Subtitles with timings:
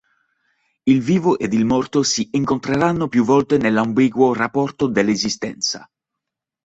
[0.87, 5.87] Il vivo ed il morto si incontreranno più volte nell'ambiguo rapporto dell'esistenza.